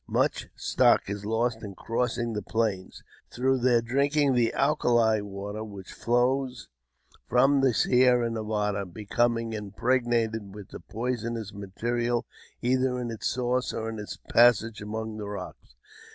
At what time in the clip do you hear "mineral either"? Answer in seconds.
11.53-12.99